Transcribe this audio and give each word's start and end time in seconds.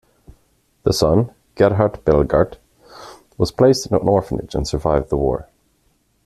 The 0.81 0.93
son, 0.93 1.29
Gerhard 1.53 2.03
Belgardt, 2.05 2.57
was 3.37 3.51
placed 3.51 3.85
in 3.85 3.93
an 3.95 4.07
orphanage 4.09 4.55
and 4.55 4.67
survived 4.67 5.09
the 5.11 5.17
war. 5.17 5.47